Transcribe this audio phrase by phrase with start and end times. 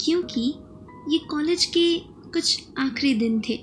[0.00, 0.52] क्योंकि
[1.08, 1.96] ये कॉलेज के
[2.32, 3.56] कुछ आखिरी दिन थे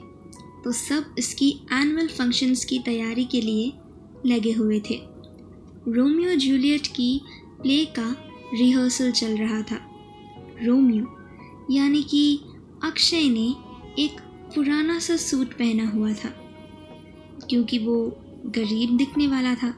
[0.63, 3.71] तो सब इसकी एनुअल फ़ंक्शंस की तैयारी के लिए
[4.25, 4.99] लगे हुए थे।
[5.87, 7.21] रोमियो जूलियट की
[7.61, 8.15] प्ले का
[8.53, 9.79] रिहर्सल चल रहा था।
[10.63, 11.05] रोमियो,
[11.71, 12.39] यानी कि
[12.83, 13.47] अक्षय ने
[13.99, 14.19] एक
[14.55, 16.29] पुराना सा सूट पहना हुआ था,
[17.49, 17.95] क्योंकि वो
[18.47, 19.73] गरीब दिखने वाला था।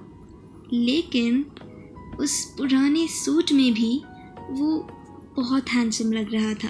[0.73, 1.45] लेकिन
[2.19, 3.95] उस पुराने सूट में भी
[4.51, 4.79] वो
[5.35, 6.67] बहुत हैंडसम लग रहा था।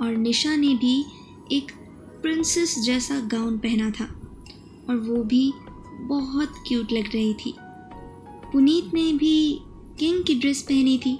[0.00, 1.06] और निशा ने भी
[1.52, 1.72] एक
[2.22, 4.04] प्रिंसेस जैसा गाउन पहना था।
[4.90, 5.52] और वो भी
[6.00, 7.54] बहुत क्यूट लग रही थी।
[8.52, 9.60] पुनीत ने भी
[9.98, 11.18] किंग की ड्रेस पहनी थी।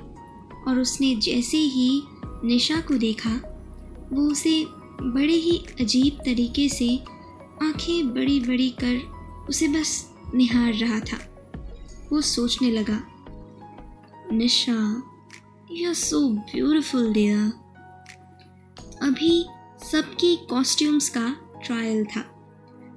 [0.69, 2.03] और उसने जैसे ही
[2.45, 3.31] निशा को देखा,
[4.13, 4.67] वो उसे
[5.03, 6.99] बड़े ही अजीब तरीके से
[7.63, 8.97] आँखें बड़ी बड़ी कर
[9.49, 11.47] उसे बस निहार रहा था।
[12.13, 13.07] वो सोचने लगा,
[14.33, 15.11] Nisha
[15.83, 17.53] are so beautiful dear
[19.03, 19.47] अभी
[19.91, 22.21] सबकी कॉस्ट्यूम्स का ट्रायल था।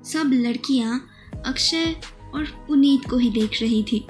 [0.06, 1.10] सब लड़कियाँ
[1.46, 1.96] अक्षय
[2.36, 4.06] और पुनीत को ही देख रही थी।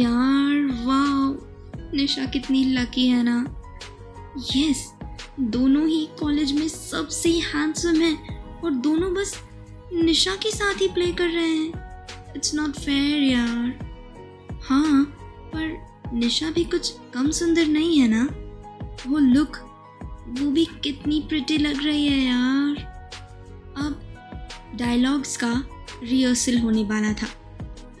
[0.00, 3.38] यार वाह निशा कितनी लकी है ना।
[4.56, 4.92] यस
[5.40, 8.14] दोनों ही कॉलेज में सबसे हैंडसम है
[8.64, 9.34] और दोनों बस
[9.92, 11.72] निशा के साथ ही प्ले कर रहे हैं।
[12.36, 13.94] इट्स नॉट फेयर यार।
[14.62, 15.18] हाँ
[16.16, 18.28] निशा भी कुछ कम सुंदर नहीं है ना?
[19.06, 19.56] वो लुक
[20.38, 22.76] वो भी कितनी प्रिटी लग रही है यार।
[23.76, 24.00] अब
[24.76, 25.52] डायलॉग्स का
[26.02, 27.26] रिहर्सल होने वाला था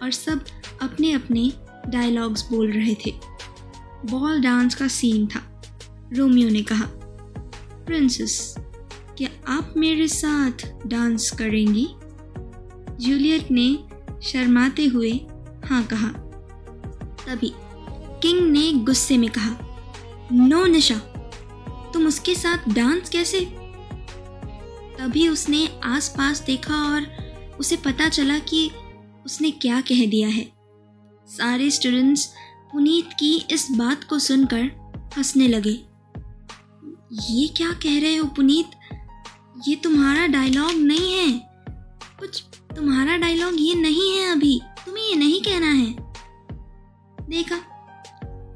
[0.02, 0.44] और सब
[0.82, 1.52] अपने अपने
[1.88, 3.12] डायलॉग्स बोल रहे थे।
[4.10, 5.42] बॉल डांस का सीन था,
[6.12, 6.86] रोमियो ने कहा।
[7.86, 8.54] प्रिंसेस
[9.18, 11.86] क्या आप मेरे साथ डांस करेंगी?
[13.00, 13.68] जूलियट ने
[14.22, 15.12] शर्माते हुए
[15.64, 16.08] हाँ कहा।
[17.26, 17.52] तभी
[18.26, 19.56] किंग ने गुस्से में कहा,
[20.32, 20.94] नो निशा,
[21.94, 23.40] तुम उसके साथ डांस कैसे?
[24.98, 27.06] तभी उसने आसपास देखा और
[27.60, 28.70] उसे पता चला कि
[29.26, 30.52] उसने क्या कह दिया है।
[31.28, 32.26] सारे स्टूडेंट्स
[32.72, 34.62] पुनीत की इस बात को सुनकर
[35.18, 35.84] हंसने लगे।
[37.32, 38.70] ये क्या कह रहे हो पुनीत?
[39.68, 41.48] ये तुम्हारा डायलॉग नहीं है।
[42.20, 42.44] कुछ
[42.76, 46.05] तुम्हारा डायलॉग ये नहीं है अभी। तुम्हें ये नहीं कहना है?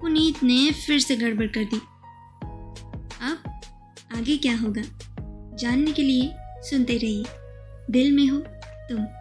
[0.01, 1.77] पुनीत ने फिर से गड़बड़ कर दी।
[3.23, 3.61] अब
[4.17, 4.83] आगे क्या होगा?
[5.57, 7.25] जानने के लिए सुनते रहिए।
[7.91, 8.39] दिल में हो
[8.89, 9.20] तुम।